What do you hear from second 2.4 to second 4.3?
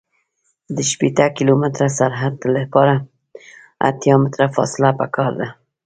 لپاره اتیا